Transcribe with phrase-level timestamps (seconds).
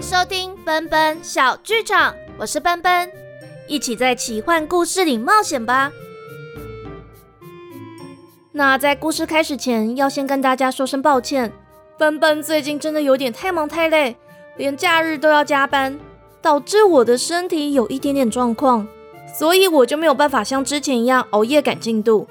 [0.00, 3.10] 收听奔奔小剧场，我是奔奔，
[3.66, 5.90] 一起在奇幻故事里冒险吧。
[8.52, 11.52] 那在故事开始前，要先跟大家说声抱歉，
[11.98, 14.16] 奔奔最近真的有点太忙太累，
[14.56, 15.98] 连假日都要加班，
[16.42, 18.86] 导致我的身体有一点点状况，
[19.34, 22.28] 所以我就没有办法像之前一样熬夜赶进度。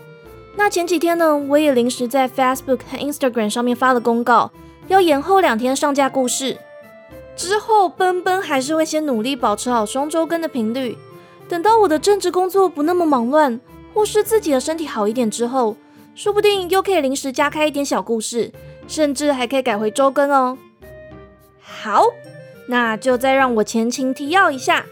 [0.56, 4.52] 那前几天呢，我也临时在 Facebook 和 Instagram 上面发了公告，
[4.88, 6.58] 要延后两天上架故事。
[7.36, 10.98] 之后，奔奔还是会先努力保持好双周更的频率。
[11.48, 13.60] 等到我的正职工作不那么忙乱，
[13.94, 15.76] 或是自己的身体好一点之后，
[16.16, 18.52] 说不定又可以临时加开一点小故事，
[18.88, 20.58] 甚至还可以改回周更哦。
[21.60, 22.06] 好，
[22.68, 24.86] 那就再让我前情提要一下。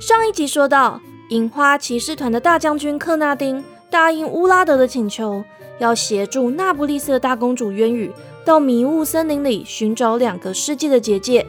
[0.00, 3.62] 上一集说到，樱花骑士团的大将军克纳丁。
[3.90, 5.44] 答应乌拉德的请求，
[5.78, 8.10] 要协助那不勒斯的大公主渊羽
[8.44, 11.46] 到迷雾森林里寻找两个世界的结界。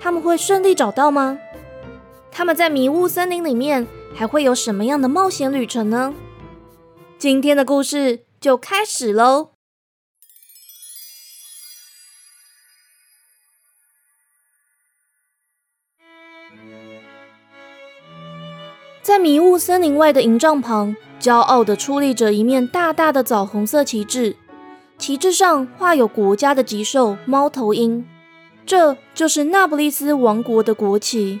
[0.00, 1.38] 他们会顺利找到吗？
[2.30, 6.14] 他们在迷雾森林里面还会有什么样的冒险旅程呢？
[7.18, 9.50] 今天的故事就开始喽！
[19.02, 20.96] 在迷雾森林外的营帐旁。
[21.20, 24.36] 骄傲的矗立着一面大大的枣红色旗帜，
[24.98, 28.06] 旗帜上画有国家的吉兽猫头鹰，
[28.68, 31.40] 这就是那不勒斯王国的国旗。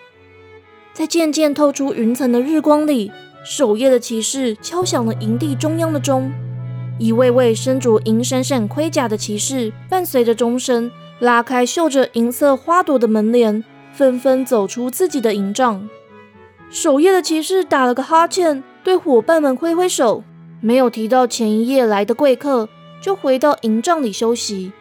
[0.94, 3.12] 在渐渐透出云层的日光里，
[3.44, 6.32] 守夜的骑士敲响了营地中央的钟。
[6.98, 13.62] 一位位身着银闪闪盔甲的骑士，伴随着钟声，拉开绣着银色花朵的门帘，
[13.92, 15.86] 纷纷走出自己的营帐。
[16.70, 18.64] 守夜的骑士打了个哈欠。
[18.82, 20.24] 对伙伴们挥挥手，
[20.62, 22.70] 没有提到前一夜来的贵客，
[23.02, 24.72] 就回到营帐里休息。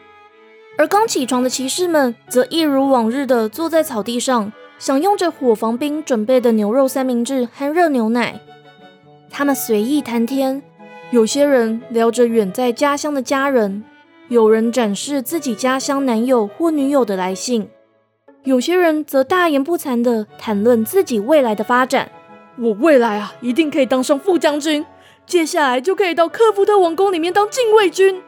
[0.77, 8.39] 而刚起床的骑士们则一如往日的坐在草地上，享用着火房兵准备的牛肉三明治和热牛奶。
[9.31, 10.61] 他们随意谈天，
[11.09, 13.83] 有些人聊着远在家乡的家人，
[14.27, 17.67] 有人展示自己家乡男友或女友的来信，
[18.43, 22.11] 有些人则大言不惭地谈论自己未来的发展。
[22.59, 24.85] 我未来啊，一定可以当上副将军，
[25.25, 28.21] 接下来就可以到克福特王宫里面当禁卫军。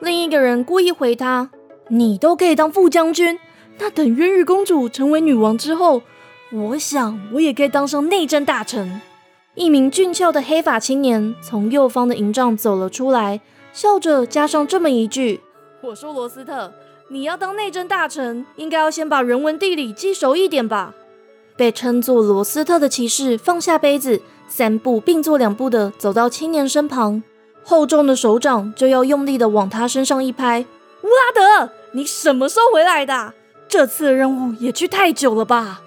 [0.00, 1.50] 另一个人故意回他
[1.94, 3.38] ：“你都可以当副将军，
[3.78, 6.00] 那等渊羽公主成为女王之后，
[6.50, 9.02] 我想我也可以当上内政大臣。”
[9.54, 13.42] 一名俊俏的黑发青年从右方的营帐走了出来，
[13.74, 15.42] 笑着加上这么一句
[15.84, 16.72] ：“我说罗斯特，
[17.08, 20.94] 你要当内政大臣，应该要先把人文地理记熟一点吧。”
[21.58, 27.22] 被称作罗斯特的骑士放下杯子，三步并作两步的走到青年身旁，
[27.62, 30.64] 厚重的手掌就要用力的往他身上一拍。
[31.02, 33.34] 乌拉德，你什么时候回来的？
[33.68, 35.82] 这次的任务也去太久了吧？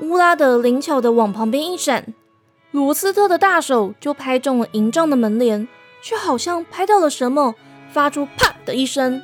[0.00, 2.14] 乌拉德灵巧的往旁边一闪，
[2.70, 5.68] 罗斯特的大手就拍中了营帐的门帘，
[6.02, 7.54] 却好像拍到了什么，
[7.92, 9.22] 发出啪的一声。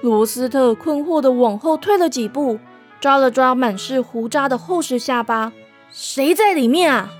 [0.00, 2.58] 罗斯特困惑的往后退了几步。
[3.00, 5.52] 抓了抓满是胡渣的厚实下巴，
[5.92, 7.10] 谁在里面啊？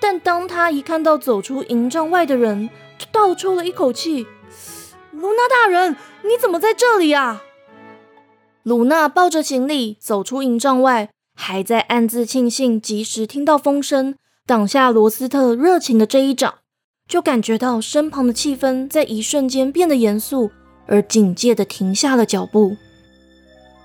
[0.00, 2.68] 但当他一看到走出营帐外的人，
[2.98, 4.26] 就倒抽了一口气。
[5.16, 7.42] 卢娜大人，你怎么在这里啊？
[8.62, 14.16] 鲁娜抱着行李走出营帐外，还在暗自庆幸及时听到风声，
[14.46, 16.56] 挡下罗斯特热情的这一掌，
[17.08, 20.50] 就感觉到身旁的气氛在一瞬间变得严肃，
[20.86, 22.76] 而警戒的停下了脚步。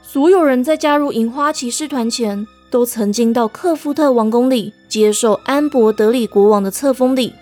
[0.04, 7.34] 所有人在加入银花骑士团前，都曾经到克夫特王宫里接受安博德里国王的册封礼，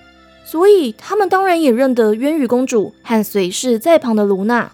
[0.49, 4.71] 所以他们当然也认得渊羽公主和随侍在旁的卢娜。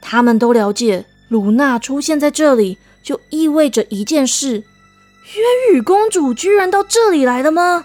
[0.00, 7.84] 他们都了解，卢娜出现在这里就意味着一件事：渊羽公主居然到这里来了吗？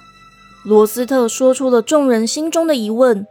[0.66, 3.28] 罗斯特说出了众人心中的疑问。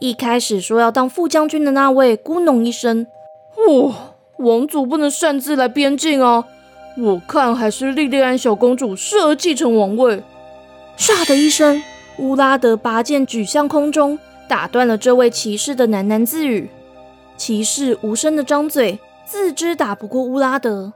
[0.00, 3.06] 一开始说要当副将军的那位咕哝一声
[3.68, 3.94] ：“哇。”
[4.40, 6.46] 王族不能擅自来边境啊！
[6.96, 10.22] 我看还是莉莉安小公主适合继承王位。
[10.96, 11.82] 唰的一声，
[12.18, 14.18] 乌拉德拔剑举向空中，
[14.48, 16.68] 打断了这位骑士的喃喃自语。
[17.36, 20.92] 骑士无声的张嘴，自知打不过乌拉德。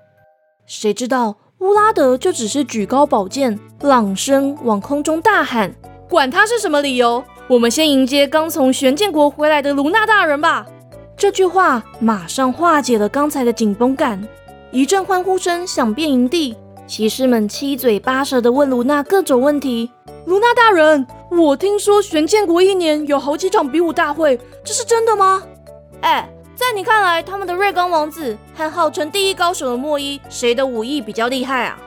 [0.67, 5.75] 谁知道乌拉德就只是举高宝剑，朗声往空中大喊
[6.09, 10.67] ：“管他是什么理由，我们先迎接刚从玄剑国回来的卢娜大人吧！”
[11.17, 14.23] 这句话马上化解了刚才的紧绷感，
[14.71, 19.91] 一阵欢呼声响遍营地，骑士们七嘴八舌地问卢娜各种问题。
[20.27, 25.43] 卢娜大人，我听说玄剑国一年有好几场比武大会，这是真的吗？
[26.03, 31.79] 哎，在在你看来，他们的瑞刚王子和号称第一高手的莫伊，谁的武艺比较厉害啊？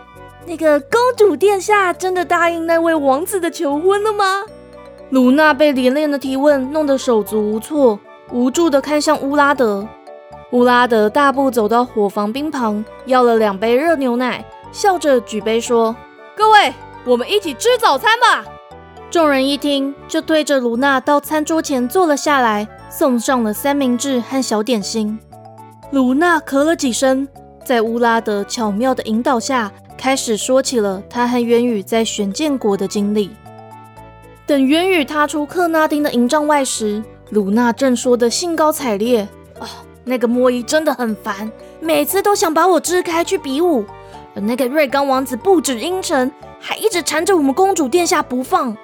[0.45, 4.43] 那个公主殿下真的答应那位王子的求婚了吗？
[5.09, 7.99] 卢娜被连连的提问弄得手足无措，
[8.31, 9.87] 无助的看向乌拉德。
[10.51, 15.95] 乌拉德大步走到火房冰旁，要了两杯热牛奶，笑着举杯说
[16.35, 16.73] ：“各位，
[17.05, 18.45] 我们一起吃早餐吧。”
[19.09, 25.17] 众人一听，就对着卢娜到餐桌前坐了下来，送上了三明治和小点心。
[25.91, 27.25] 卢娜咳了几声，
[27.65, 33.31] 在乌拉德巧妙的引导下，开始说起了她和渊羽在玄剑国的经历。
[34.45, 39.25] 等渊羽踏出克纳丁的营帐外时，卢娜正说的兴高采烈
[39.59, 39.67] ：“哦，
[40.03, 41.49] 那个莫伊真的很烦，
[41.79, 43.85] 每次都想把我支开去比武。
[44.37, 48.77] 而那个瑞刚王子不止阴沉，还一直缠着我们公主殿下不放。”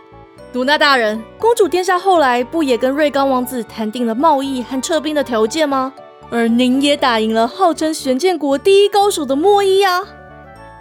[0.53, 5.93] 卢娜大人，公主殿下后来不也跟瑞刚王子谈定了贸易和撤兵的条件吗？
[6.31, 10.01] 而您也打赢了号称玄剑国第一高手的莫伊啊！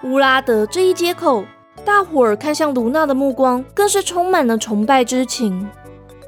[0.05, 1.45] 乌拉德这一接口，
[1.85, 5.69] 大伙儿看向卢娜的目光更是充满了崇拜之情。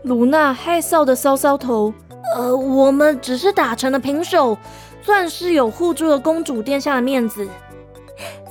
[0.03, 1.95] 卢娜害臊的搔搔头，
[2.37, 4.59] 呃，我们只是打成了平手，
[5.01, 7.49] 算是有护住了公主殿下的面子。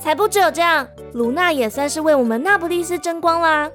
[0.04, 3.70] 才不只有这样，卢娜也算是为我们那不勒斯争光啦。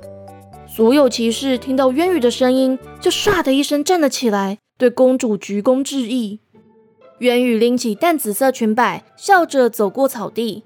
[0.68, 6.40] 所有骑士听到渊羽的声音，就唰的一声站了起来，对公主鞠躬致意。
[7.18, 10.66] 渊羽拎起淡紫色裙摆，笑着走过草地。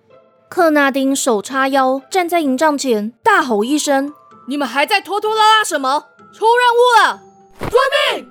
[0.49, 4.13] 克纳丁手叉腰，站在营帐前，大吼一声
[4.49, 6.07] ：“你们还在拖拖拉拉什么？
[6.33, 7.21] 出任务了！
[7.61, 7.71] 遵
[8.17, 8.29] 命！”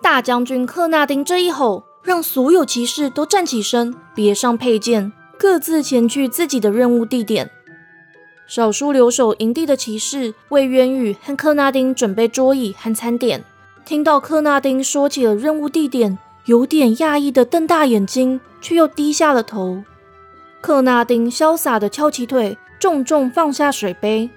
[0.00, 7.50] 大将军克纳丁这一吼，让所有骑士都站起身，别上佩剑，各自前去自己的任务地点。
[8.46, 13.42] 少数留守营地的骑士为渊羽和克纳丁准备桌椅和餐点。
[13.86, 19.82] 听到克纳丁说起了任务地点，有点讶异的瞪大眼睛，却又低下了头。
[20.60, 24.28] 克纳丁潇洒的翘起腿，重重放下水杯。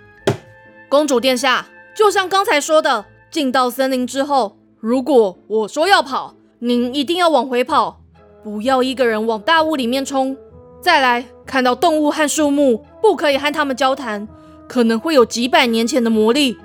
[0.87, 7.99] 公主殿下，就像刚才说的，进到森林之后，如果我说要跑，您一定要往回跑，
[8.41, 10.37] 不要一个人往大雾里面冲。
[10.83, 14.27] 再来看到动物和树木，不可以和他们交谈，
[14.67, 16.57] 可能会有几百年前的魔力。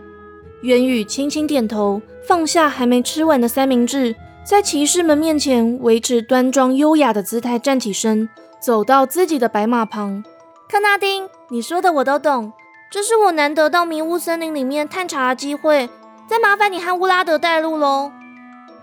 [0.62, 8.29] 渊宇轻轻点头，放下还没吃完的三明治，在骑士们面前维持端庄优雅的姿态，站起身，
[8.61, 10.25] 走到自己的白马旁。
[10.69, 12.53] 克纳丁，你说的我都懂，
[12.91, 15.88] 这是我难得到迷雾森林里面探查的机会，
[16.26, 18.11] 再麻烦你和乌拉德带路喽。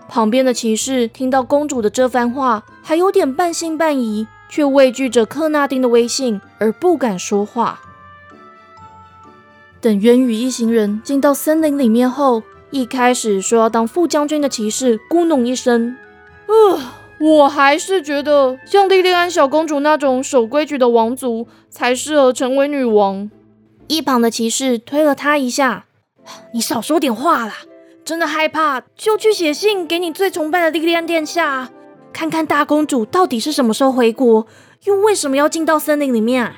[0.08, 4.26] 旁边的骑士听到公主的这番话，还有点半信半疑。
[4.48, 7.80] 却畏惧着克纳丁的威信而不敢说话。
[9.80, 15.96] 等渊羽一行人进到森林里面后，一开始说要当副将军的骑士咕哝一声
[16.48, 16.80] ：“呃，
[17.20, 23.30] 我还是觉得像莉莉安小公主那种守规矩的王族才适合成为女王。”
[23.88, 25.84] 一旁的骑士推了他一下
[26.52, 27.58] ：“你少说点话啦！
[28.04, 31.70] 真的害怕就去写信给你最崇拜的莉莉安殿下。”
[32.16, 34.46] 看看大公主到底是什么时候回国，
[34.84, 36.56] 又为什么要进到森林里面啊？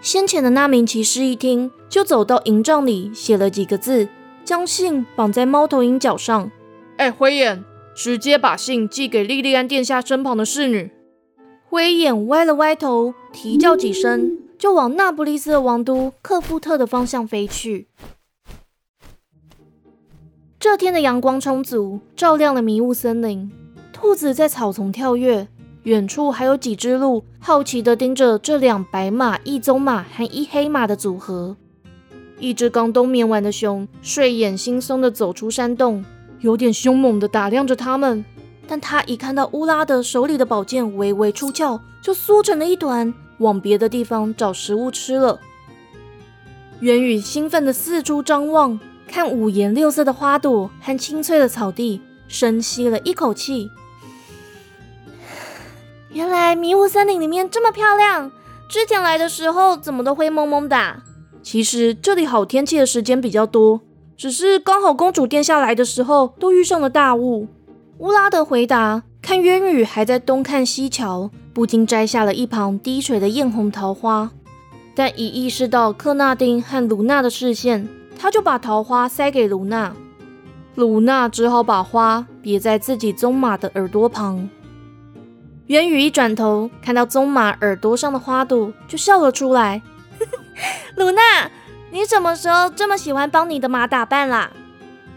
[0.00, 4.08] 先前的那名骑士一听，就走到营帐里，写了几个字，
[4.44, 6.48] 将信绑在猫头鹰脚上。
[6.96, 10.92] 哎，灰眼，直接把信寄给莉莉安殿下身旁的侍女。
[11.68, 17.88] 灰眼歪了歪头，啼叫几声，就往那不勒斯的王都克夫特的方向飞去。
[20.60, 23.50] 这天的阳光充足，照亮了迷雾森林。
[24.00, 25.48] 兔子在草丛跳跃，
[25.82, 31.56] 远处还有几只鹿好奇地盯着这两白马一棕马和一黑马的组合。
[32.38, 36.04] 一只刚冬眠完的熊睡眼惺忪地走出山洞，
[36.38, 38.24] 有点凶猛地打量着他们。
[38.68, 45.40] 但他一看到乌拉德手里的宝剑微微出鞘，就缩成了一团，往别的地方找食物吃了。
[46.78, 48.78] 元宇兴奋地四处张望，
[49.08, 53.68] 看五颜六色的花朵和青翠的草地，深吸了一口气。
[56.18, 58.32] 原来迷雾森林里面这么漂亮，
[58.68, 60.96] 之前来的时候怎么都灰蒙蒙的？
[61.44, 63.80] 其实这里好天气的时间比较多，
[64.16, 67.46] 只是刚好公主殿下来的时候都遇上了大雾。
[67.98, 74.32] 乌拉德回答，看渊羽还在东看西瞧，不禁摘下了一旁滴水的艳红桃花，
[74.96, 79.94] 但一意识到克纳丁和卢娜的视线，他就把桃花塞给卢娜。
[80.74, 84.48] 卢娜只好把花别在自己棕马的耳朵旁。
[85.68, 89.82] 元宇一转头，看到棕马耳朵上的花朵，就笑了出来。
[90.96, 91.50] 鲁娜，
[91.90, 94.50] 你什么时候这么喜欢帮你的马打扮啦？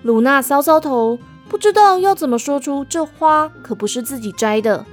[0.03, 1.17] 鲁娜搔搔头，
[1.47, 4.85] 不知道要怎么说出这花可不是自己摘的。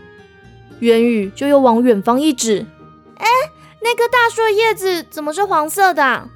[0.78, 2.64] 元宇就又往远方一指
[3.18, 3.26] ：“哎，
[3.82, 6.28] 那棵大树的叶子怎么是黄色的？”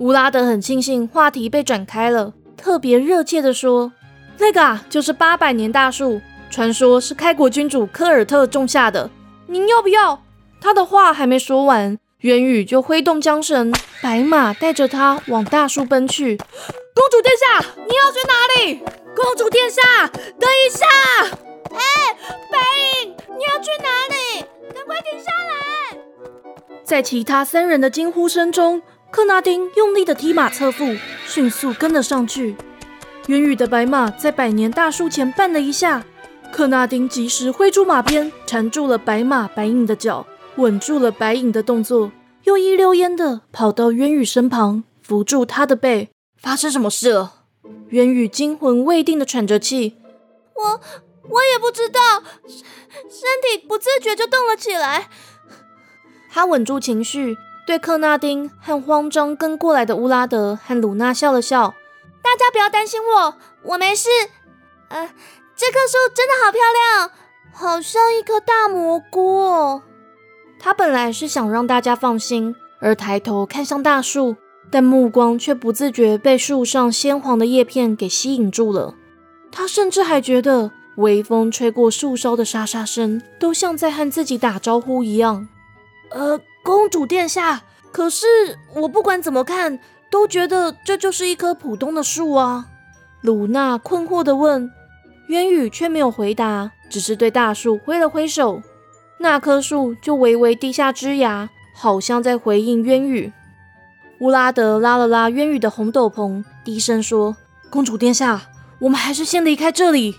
[0.00, 3.92] 乌拉德很庆幸话题被转开了，特别热切地说
[4.40, 9.10] ：“那个啊，就是八百年大树，传说是开国君主科尔特种下的。
[9.46, 10.22] 您要不要？”
[10.60, 16.36] 他的话还没说完，元宇就挥动缰绳，白马带着他往大树奔去。
[16.36, 18.82] 公主殿下，你要去哪里？
[19.16, 20.86] 公主殿下，等一下！
[21.72, 22.16] 哎，
[22.50, 22.58] 白
[23.02, 24.44] 影，你要去哪里？
[24.74, 25.98] 赶快停下来！
[26.84, 28.82] 在其他三人的惊呼声中。
[29.10, 32.56] 克纳丁用力的踢马侧腹，迅速跟了上去。
[33.26, 36.02] 元宇的白马在百年大树前绊了一下，
[36.52, 42.12] 克纳丁及时挥出马鞭，缠住了白马白影的脚，稳住了白影的动作，
[42.44, 46.10] 又一溜烟的跑到渊羽身旁，扶住他的背。
[46.36, 47.32] 发生什么事了？
[47.88, 49.96] 渊羽惊魂未定的喘着气。
[50.54, 50.80] 我
[51.30, 52.00] 我也不知道，
[52.46, 55.08] 身体不自觉就动了起来。
[56.30, 57.36] 他稳住情绪。
[57.64, 61.74] 对克纳丁和慌张跟过来的乌拉德和鲁娜笑了笑，
[62.20, 64.08] 大家不要担心我，我没事。
[64.88, 65.10] 呃，
[65.56, 67.10] 这棵树真的好漂亮，
[67.52, 69.38] 好像一颗大蘑菇。
[69.38, 69.82] 哦。
[70.58, 74.36] 他本来是想让大家放心，而抬头看向大树，
[74.70, 78.94] 但目光却不自觉被树上鲜黄的叶片给吸引住了。
[79.50, 85.48] 他甚至还觉得微风吹过树梢的沙沙声，都像在和自己打招呼一样。
[86.10, 86.40] 呃。
[86.64, 88.24] 公主殿下，可是
[88.76, 92.66] 我不管怎么看，都觉得这就是一棵普通的树啊。
[93.20, 94.70] 鲁娜困惑地问，
[95.28, 98.62] 渊羽却没有回答，只是对大树挥了挥手，
[99.18, 103.32] 那棵树就微微低下枝芽，好像在回应渊羽。
[104.20, 107.36] 乌拉德拉了拉渊羽的红斗篷，低声说
[107.70, 108.42] ：“公主殿下，
[108.80, 110.16] 我们还是先离开这里。”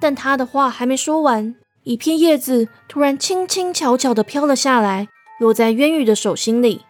[0.00, 1.54] 但他的话还没说完，
[1.84, 5.08] 一片叶子突然轻轻巧巧地飘了下来。
[5.38, 6.82] 落在渊羽的手心里，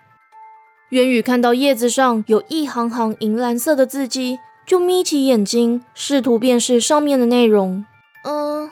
[0.90, 7.84] 渊羽看到叶子上有一行行银蓝色的字迹，就眯起眼睛，试图辨识上面的内容。
[8.24, 8.70] 嗯，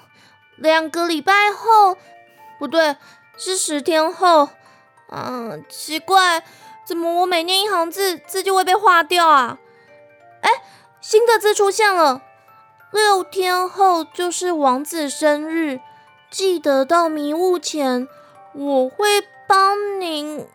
[0.56, 1.96] 两个礼拜后，
[2.58, 2.96] 不对，
[3.36, 4.50] 是十天后。
[5.10, 6.42] 嗯，奇怪，
[6.84, 9.58] 怎么我每念一行字，字就会被划掉啊？
[10.42, 10.50] 哎，
[11.00, 12.22] 新的字出现了。
[12.92, 15.80] 六天后就是王子生日，
[16.30, 18.06] 记得到迷雾前，
[18.54, 19.24] 我会。
[19.50, 20.46] 帮您，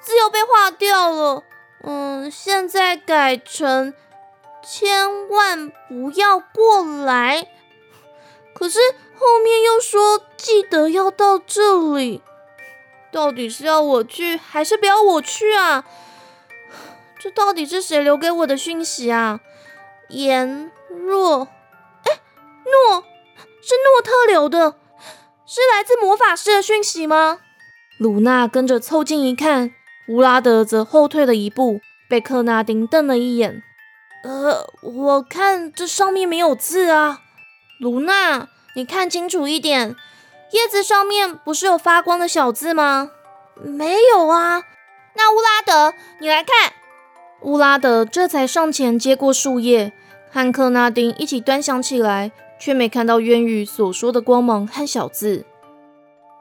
[0.00, 1.42] 字又被划掉了。
[1.86, 3.92] 嗯，现在改成
[4.64, 7.46] 千万不要过来。
[8.54, 8.78] 可是
[9.14, 12.22] 后面又说记得要到这里，
[13.12, 15.84] 到底是要我去还是不要我去啊？
[17.18, 19.40] 这到底是谁留给我的讯息啊？
[20.08, 21.48] 颜若，
[22.04, 22.20] 哎，
[22.64, 23.04] 诺，
[23.60, 24.76] 是诺特留的。
[25.46, 27.40] 是来自魔法师的讯息吗？
[27.98, 29.74] 鲁娜跟着凑近一看，
[30.08, 33.62] 乌拉德则后退了一步，被克纳丁瞪了一眼。
[34.22, 37.20] 呃，我看这上面没有字啊。
[37.80, 39.94] 卢娜，你看清楚一点，
[40.52, 43.10] 叶子上面不是有发光的小字吗？
[43.62, 44.62] 没有啊。
[45.14, 46.72] 那乌拉德，你来看。
[47.42, 49.92] 乌拉德这才上前接过树叶，
[50.30, 52.32] 和克纳丁一起端详起来。
[52.56, 55.44] 却没看到渊羽所说的光芒和小字。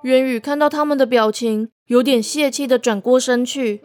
[0.03, 3.81] 渊羽看到他们的表情，有点泄气的转过身去。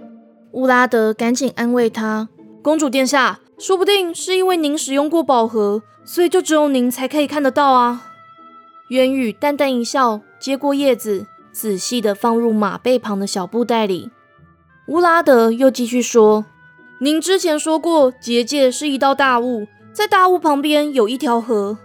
[0.53, 2.29] 乌拉德赶紧安慰他
[2.63, 8.07] ：“公主殿下，说不定是因为您使用过宝盒，所以就只有您才可以看得到啊。”
[8.91, 14.11] 渊羽淡淡一笑，接过叶子，仔细的放入马背旁的小布袋里。
[14.87, 16.47] 乌拉德又继续说
[17.03, 21.79] ：“您之前说过，结界是一道大雾，在大雾旁边有一条河。”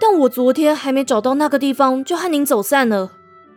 [0.00, 3.12] 但我昨天还没找到那个地方，就和您走散了。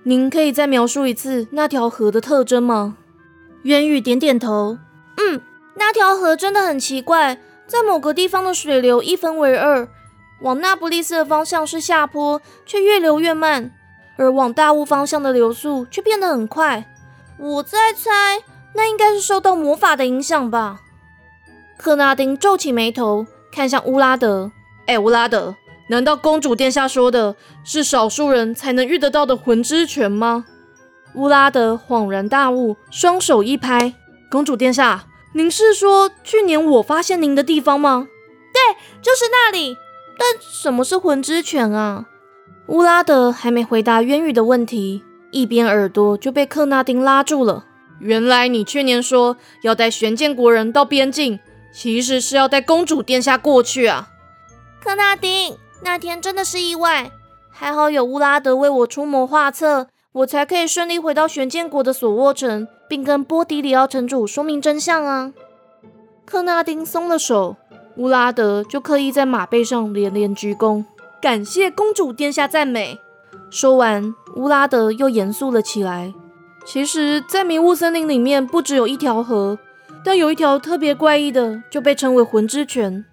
[0.08, 2.96] 您可以再描述一次那条河的特征吗？
[3.64, 4.78] 渊宇点点头。
[5.18, 5.42] 嗯，
[5.76, 7.38] 那条河真的很奇怪，
[7.68, 9.86] 在某个地方的水流一分为二，
[10.40, 13.70] 往那不勒斯的方向是下坡，却越流越慢；
[14.16, 16.86] 而往大雾方向的流速却变得很快。
[17.38, 18.42] 我在猜，
[18.76, 20.80] 那应该是受到魔法的影响吧。
[21.76, 24.54] 克纳丁皱起眉头，看向乌拉德。
[24.86, 25.58] 哎，乌拉德。
[25.90, 30.46] 难道公主殿下说的是少数人才能遇得到的魂之泉吗？
[31.14, 33.94] 乌拉德恍然大悟，双手一拍
[34.30, 38.08] ：“公主殿下，您是说去年我发现您的地方吗
[38.54, 39.78] ？”“对，就是那里。
[40.20, 42.06] ”“但什么是魂之泉啊？”
[42.68, 47.66] 乌拉德还没回答渊羽的问题，一边耳朵就被克纳丁拉住了。
[48.00, 51.40] “原来你去年说要带玄剑国人到边境，
[51.74, 54.10] 其实是要带公主殿下过去啊！”
[54.84, 57.12] 克纳丁，那天真的是意外，
[57.50, 65.32] 还好有乌拉德为我出谋划策，我才可以顺利回到玄剑国的索沃城，并跟波迪里奥城主说明真相啊。
[66.26, 67.56] 克纳丁松了手，
[67.96, 70.84] 乌拉德就刻意在马背上连连鞠躬，
[71.22, 73.00] 感谢公主殿下赞美。
[73.50, 76.14] 说完，乌拉德又严肃了起来。
[76.66, 79.58] 其实，在迷雾森林里面，不只有一条河，
[80.04, 83.06] 但有一条特别怪异的，就被称为魂之泉。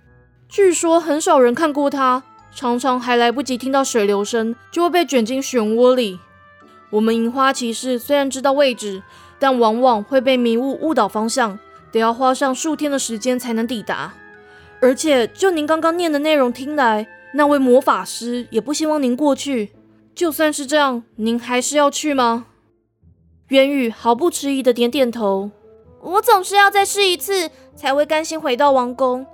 [0.49, 6.21] 据说很少人看过它，常常还来不及听到水流声，就会被卷进漩涡里。
[6.91, 9.03] 我们银花骑士虽然知道位置，
[9.39, 11.59] 但往往会被迷雾误导方向。
[11.91, 14.15] 得要花上数天的时间才能抵达，
[14.81, 19.71] 而且就您刚刚念的内容听来，那位魔法师也不希望您过去。
[20.13, 22.47] 就算是这样，您还是要去吗？
[23.49, 25.53] 渊宇毫不迟疑的点点头。
[26.01, 29.25] 我总是要再试一次，才会甘心回到王宫。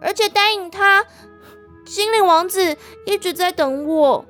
[0.00, 1.04] 而且答应他，
[1.84, 2.76] 精灵王子
[3.06, 4.24] 一直在等我。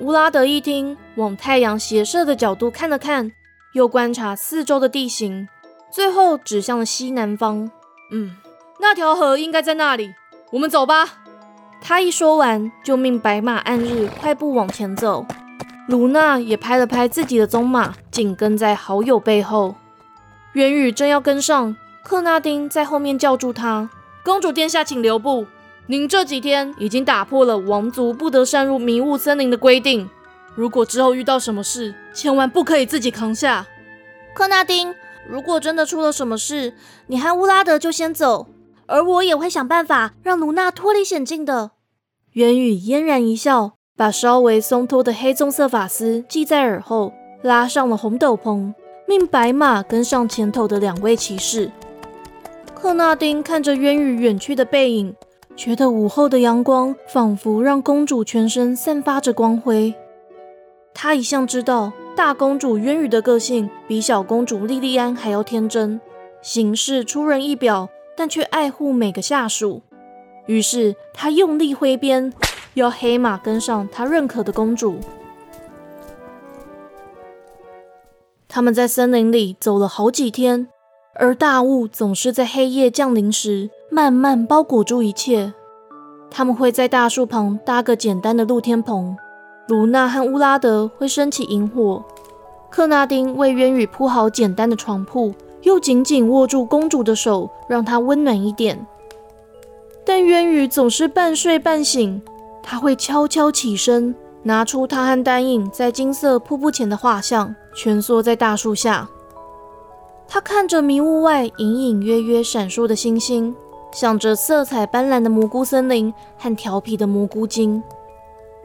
[0.00, 3.32] 乌拉德一听，往太阳斜射的角度看了看，
[3.72, 5.48] 又观察四周的地形。
[5.90, 7.70] 最后指向了西南方。
[8.10, 8.36] 嗯，
[8.80, 10.14] 那条河应该在那里。
[10.50, 11.18] 我们走吧。
[11.80, 15.26] 他一说完，就命白马暗日快步往前走。
[15.88, 19.74] 卢娜也拍了拍自己的棕马，紧跟在好友背后。
[20.52, 23.90] 元宇正要跟上，克纳丁在后面叫住他
[24.22, 25.46] ：“公主殿下，请留步。
[25.86, 30.08] 您这几天已经打破了王族不得擅入迷雾森林的规定。
[30.54, 33.66] 如果之后遇到什么事，千万不可以自己扛下。”
[34.34, 34.94] 克纳丁。
[35.28, 36.74] 如果真的出了什么事，
[37.06, 38.48] 你和乌拉德就先走，
[38.86, 41.70] 而我也会想办法让卢娜脱离险境的。
[42.32, 48.74] 元宇嫣然一笑，把稍微松脱的黑棕色发丝系在耳后，拉上了红斗篷，
[49.06, 51.70] 命白马跟上前头的两位骑士。
[52.74, 55.14] 克纳丁看着渊宇远去的背影，
[55.56, 59.94] 觉得午后的阳光仿佛让公主全身散发着光辉。
[60.94, 61.92] 他一向知道。
[62.14, 65.98] 大公主渊羽的个性比小公主莉莉安还要天真，
[66.42, 69.80] 行事出人意表，但却爱护每个下属。
[70.44, 72.30] 于是他用力挥鞭，
[72.74, 74.96] 要黑马跟上他认可的公主。
[78.46, 80.68] 他们在森林里走了好几天，
[81.14, 85.52] 而大雾总是在黑夜降临时慢慢包裹住一切。
[86.30, 89.14] 他们会在大树旁搭个简单的露天棚。
[89.68, 92.02] 卢娜和乌拉德会升起萤火，
[92.70, 98.86] 克纳丁为渊羽铺好简单的床铺，又紧紧握住公主的手，让她温暖一点。
[100.06, 102.22] 但渊羽总是半睡半醒，
[102.62, 109.06] 他会悄悄起身，拿出他和丹影在金色瀑布前的画像，蜷缩在大树下。
[110.26, 113.54] 他看着迷雾外隐隐约约闪烁的星星，
[113.92, 117.82] 想着色彩斑斓的蘑菇森林和调皮的蘑菇精。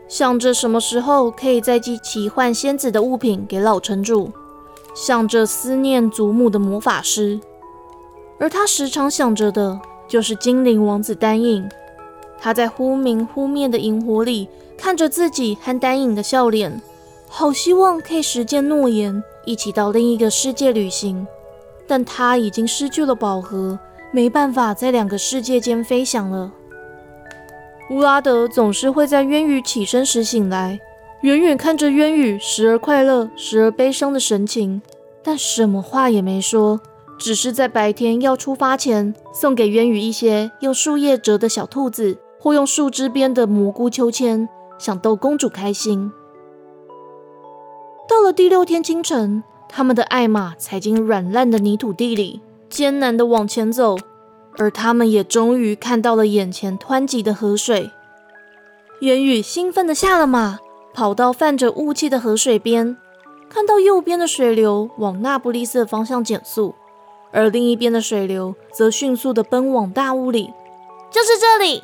[0.07, 4.31] 想着什么时候可以再寄奇幻仙子的物品给老城主，
[4.95, 7.37] 想着思念祖母的魔法师，
[8.39, 11.69] 而他时常想着的就是精灵王子丹影。
[12.39, 16.81] 他在忽明忽灭的萤火里看着自己和丹影的笑脸，
[17.27, 21.27] 好希望可以实践诺言，一起到另一个世界旅行。
[21.85, 23.77] 但他已经失去了宝盒，
[24.11, 26.51] 没办法在两个世界间飞翔了。
[27.89, 30.79] 乌拉德总是会在渊羽起身时醒来，
[31.21, 34.81] 远远看着渊羽时而快乐、时而悲伤的神情，
[35.23, 36.79] 但什么话也没说，
[37.17, 46.11] 只是在白天要出发前送给渊羽一些用树叶折的小兔子，或用树枝编的蘑菇秋千，想逗公主开心。
[48.09, 53.97] 到了第六天清晨，他们的爱马踩进软烂的泥土地里，艰难地往前走。
[54.59, 57.91] 而他们也终于看到了眼前湍急的河水。
[59.01, 60.57] 元宇兴奋地下了马，
[60.95, 62.97] 跑到泛着雾气的河水边，
[63.47, 66.73] 看到右边的水流往那不勒斯方向减速，
[67.31, 70.51] 而另一边的水流则迅速地奔往大雾里。
[71.11, 71.83] 就是这里，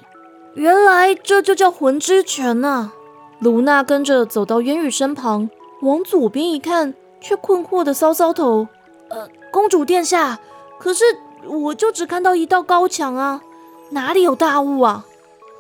[0.56, 2.91] 原来这就叫魂之泉呐！
[3.38, 5.48] 卢娜跟着走到渊宇身旁，
[5.84, 8.67] 往左边一看，却困惑地搔搔头
[9.10, 10.39] ：“呃，公主殿下，
[10.84, 11.04] 可是……”
[11.46, 13.41] 我就只看到一道高墙啊，
[13.89, 15.06] 哪里有大雾啊？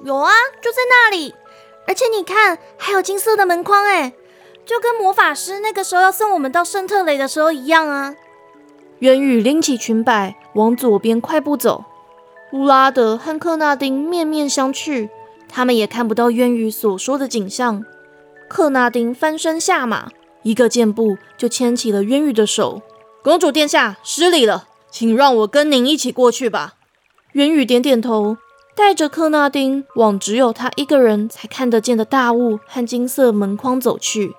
[0.01, 0.31] 有啊，
[0.61, 1.35] 就在那里。
[1.85, 4.13] 而且你看，还有金色的门框，哎，
[4.65, 8.15] 就跟魔法师那个时候要送我们到圣特雷的时候一样啊。
[8.99, 11.83] 渊宇拎起裙摆往左边快步走，
[12.53, 15.09] 乌拉德和克纳丁面面相觑，
[15.49, 17.83] 他们也看不到渊宇所说的景象。
[18.47, 20.11] 克纳丁翻身下马，
[20.43, 22.81] 一个箭步就牵起了渊宇的手。
[23.21, 24.69] 公主殿下，失礼了。
[24.93, 26.75] 请让我跟您一起过去吧。
[27.31, 28.37] 元宇点点头，
[28.75, 34.35] 带着克纳丁往只有他一个人才看得见的大雾和金色门框走去。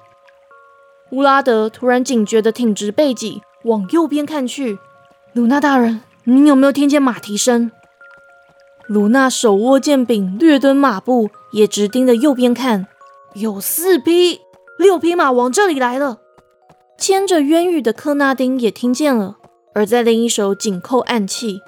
[1.11, 4.79] 乌拉德突然警觉地挺直背脊，往右边看去。
[5.33, 7.73] 鲁娜大人，您有没有听见马蹄声？
[8.87, 12.87] 鲁娜手握剑柄，略蹲马步，也直盯着右边看。
[13.35, 14.41] 有四匹、
[14.79, 16.19] 六匹马往这里来了。
[16.97, 19.39] 牵着渊羽的克纳丁也听见了，
[19.75, 21.61] 而在另一手紧扣暗器。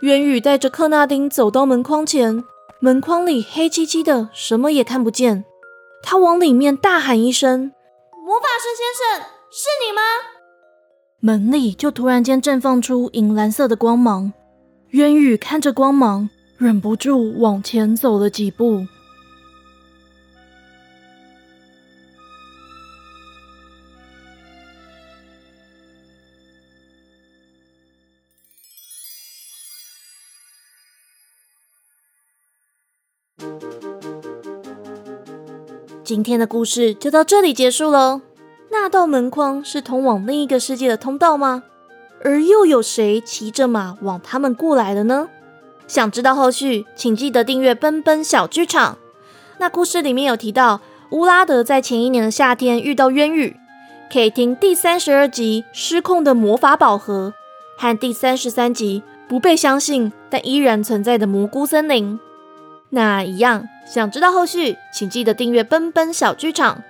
[0.00, 2.44] 渊宇带着克纳丁走到门框前，
[2.80, 5.44] 门框里黑漆漆的，什么也看不见。
[6.02, 7.72] 他往里面大喊一声
[8.24, 10.02] ：“魔法师先生，是你吗？”
[11.20, 14.32] 门里就突然间绽放出银蓝色的光芒。
[14.90, 18.86] 渊宇看着光芒，忍不住往前走了几步。
[36.06, 38.20] 今天的故事就到这里结束喽。
[38.70, 41.64] 那道门框是通往另一个世界的通道吗？
[42.22, 45.28] 而又有谁骑着马往他们过来了呢？
[45.88, 48.98] 想知道后续，请记得订阅奔奔小剧场。
[49.58, 53.56] 那故事里面有提到，乌拉德在前一年的夏天遇到渊羽，
[54.12, 57.34] 可以听第三十二集《失控的魔法宝盒》
[57.82, 62.16] 和第三十三集《不被相信但依然存在的蘑菇森林》。
[62.96, 66.82] 那一样，想知道后续，请记得订阅奔奔小剧场。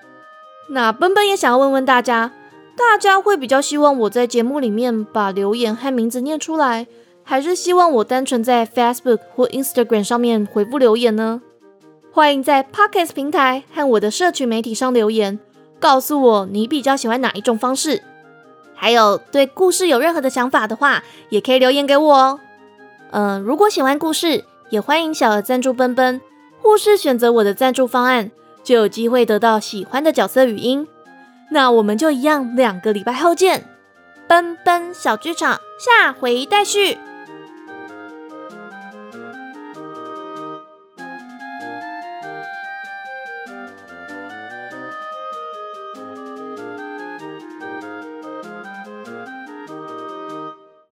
[0.68, 2.30] 那奔奔也想要问问大家，
[2.76, 6.86] 大家会比较希望我在节目里面把留言和名字念出来，
[7.24, 11.42] 还是希望我单纯在 Facebook 或 Instagram 上面回复留言呢？
[12.12, 15.40] 欢迎在 Pocket 平台和我的社群媒体上留言，
[15.80, 18.00] 告诉我你比较喜欢哪一种方式。
[18.76, 22.38] 还有对故事有任何的想法的话，也可以留言给我哦。
[23.10, 26.20] 嗯，如果喜欢故事，也欢迎小额赞助奔奔，
[26.60, 28.30] 或是选择我的赞助方案，
[28.62, 30.86] 就有机会得到喜欢的角色语音。
[31.50, 33.64] 那我们就一样，两个礼拜后见，
[34.26, 36.98] 奔奔小剧场下回待续。